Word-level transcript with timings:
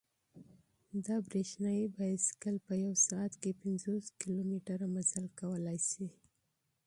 دا 1.05 1.15
برېښنايي 1.27 1.85
بایسکل 1.95 2.55
په 2.67 2.73
یوه 2.83 2.97
ساعت 3.07 3.33
کې 3.41 3.59
پنځوس 3.61 4.05
کیلومتره 4.21 4.85
مزل 4.95 5.25
کولای 5.39 5.79
شي. 5.89 6.07